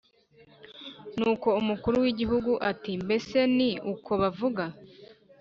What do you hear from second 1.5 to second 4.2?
umukuru w'igihugu ati "mbese ni uko